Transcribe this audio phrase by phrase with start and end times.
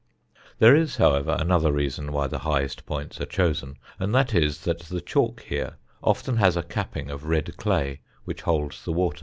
[0.57, 4.79] There is, however, another reason why the highest points are chosen, and that is that
[4.79, 9.19] the chalk here often has a capping of red clay which holds the water.